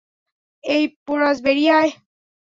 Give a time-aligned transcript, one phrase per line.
[0.63, 1.91] এই পোরাস, বেরিয়ে আস।